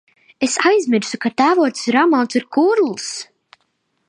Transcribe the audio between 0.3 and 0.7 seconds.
Es